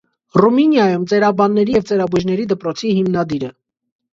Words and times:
Ռումինիայում 0.43 1.03
ծերաբանների 1.11 1.75
և 1.77 1.85
ծերաբույժների 1.91 2.49
դպրոցի 2.55 2.95
հիմնադիրը։ 2.99 3.53